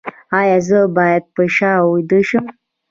ایا 0.39 0.57
زه 0.67 0.79
باید 0.97 1.23
په 1.33 1.43
شا 1.55 1.73
ویده 1.91 2.19
شم؟ 2.27 2.45